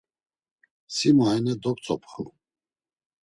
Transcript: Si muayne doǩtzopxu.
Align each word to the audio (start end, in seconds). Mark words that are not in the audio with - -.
Si 0.95 1.09
muayne 1.17 1.53
doǩtzopxu. 1.61 2.25